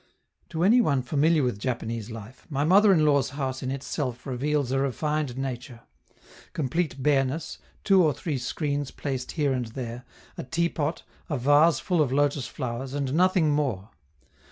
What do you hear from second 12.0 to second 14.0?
of lotus flowers, and nothing more.